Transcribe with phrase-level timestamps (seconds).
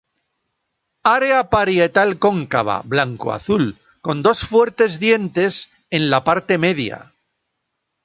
[1.17, 3.65] Área parietal cóncava, blanco-azul,
[4.05, 6.97] Con dos fuertes dientes en la parte media.